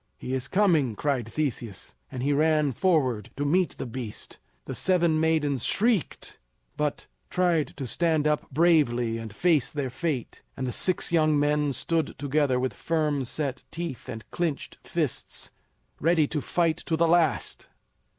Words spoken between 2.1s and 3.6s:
and he ran forward to